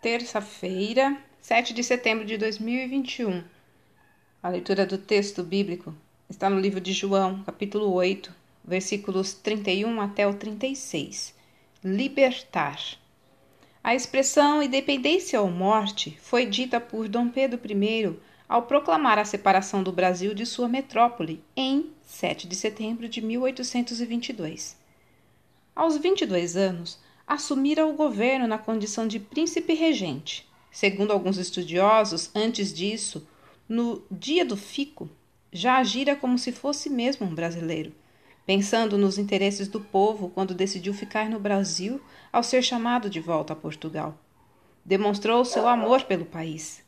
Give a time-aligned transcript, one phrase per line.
[0.00, 3.44] terça-feira, 7 de setembro de 2021.
[4.42, 5.94] A leitura do texto bíblico
[6.28, 8.34] está no livro de João, capítulo 8,
[8.64, 11.34] versículos 31 até o 36.
[11.84, 12.80] Libertar.
[13.84, 18.16] A expressão independência ou morte foi dita por Dom Pedro I
[18.48, 24.78] ao proclamar a separação do Brasil de sua metrópole em 7 de setembro de 1822.
[25.76, 26.98] Aos 22 anos,
[27.30, 30.44] assumira o governo na condição de príncipe regente.
[30.68, 33.24] Segundo alguns estudiosos, antes disso,
[33.68, 35.08] no dia do fico,
[35.52, 37.92] já agira como se fosse mesmo um brasileiro,
[38.44, 42.00] pensando nos interesses do povo quando decidiu ficar no Brasil
[42.32, 44.18] ao ser chamado de volta a Portugal.
[44.84, 46.82] Demonstrou seu amor pelo país,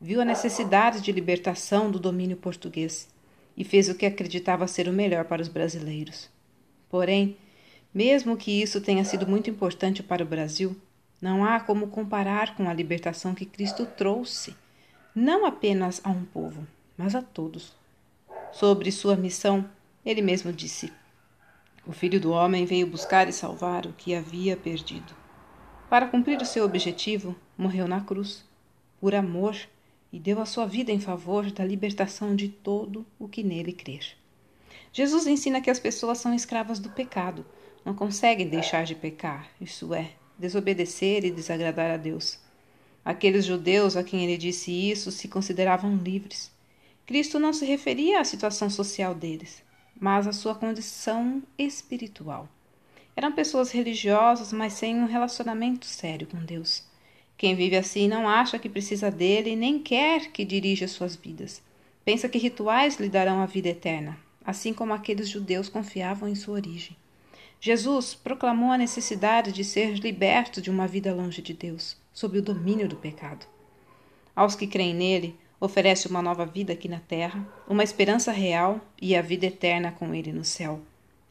[0.00, 3.08] viu a necessidade de libertação do domínio português
[3.56, 6.30] e fez o que acreditava ser o melhor para os brasileiros.
[6.88, 7.36] Porém,
[7.98, 10.76] mesmo que isso tenha sido muito importante para o Brasil,
[11.20, 14.54] não há como comparar com a libertação que Cristo trouxe,
[15.12, 16.64] não apenas a um povo,
[16.96, 17.74] mas a todos.
[18.52, 19.68] Sobre sua missão,
[20.06, 20.92] ele mesmo disse:
[21.84, 25.12] O Filho do Homem veio buscar e salvar o que havia perdido.
[25.90, 28.44] Para cumprir o seu objetivo, morreu na cruz,
[29.00, 29.56] por amor,
[30.12, 34.16] e deu a sua vida em favor da libertação de todo o que nele crer.
[34.92, 37.44] Jesus ensina que as pessoas são escravas do pecado
[37.88, 42.38] não conseguem deixar de pecar, isso é, desobedecer e desagradar a Deus.
[43.02, 46.52] Aqueles judeus a quem ele disse isso se consideravam livres.
[47.06, 49.62] Cristo não se referia à situação social deles,
[49.98, 52.46] mas à sua condição espiritual.
[53.16, 56.84] Eram pessoas religiosas, mas sem um relacionamento sério com Deus.
[57.38, 61.62] Quem vive assim não acha que precisa dele nem quer que dirija suas vidas.
[62.04, 64.18] Pensa que rituais lhe darão a vida eterna,
[64.48, 66.96] assim como aqueles judeus confiavam em sua origem.
[67.60, 72.42] Jesus proclamou a necessidade de ser liberto de uma vida longe de Deus, sob o
[72.42, 73.44] domínio do pecado.
[74.34, 79.14] Aos que creem nele, oferece uma nova vida aqui na terra, uma esperança real e
[79.14, 80.80] a vida eterna com ele no céu.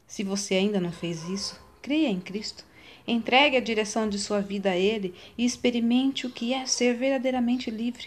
[0.06, 2.64] Se você ainda não fez isso, creia em Cristo.
[3.04, 7.68] Entregue a direção de sua vida a Ele e experimente o que é ser verdadeiramente
[7.68, 8.06] livre.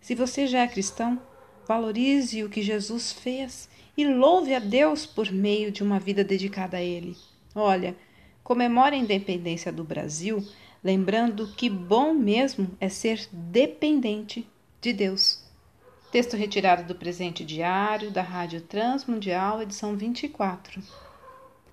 [0.00, 1.18] Se você já é cristão,
[1.66, 6.76] valorize o que Jesus fez e louve a Deus por meio de uma vida dedicada
[6.76, 7.16] a Ele.
[7.54, 7.96] Olha,
[8.42, 10.44] comemore a independência do Brasil,
[10.82, 14.46] lembrando que bom mesmo é ser dependente
[14.80, 15.42] de Deus.
[16.10, 20.82] Texto retirado do presente diário da Rádio Transmundial, edição 24.